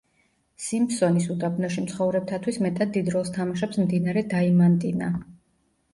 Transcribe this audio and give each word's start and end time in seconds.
სიმფსონის 0.67 1.27
უდაბნოში 1.35 1.83
მცხოვრებთათვის 1.83 2.59
მეტად 2.67 2.95
დიდ 2.97 3.13
როლს 3.17 3.31
თამაშობს 3.39 3.81
მდინარე 3.85 4.25
დაიმანტინა. 4.37 5.13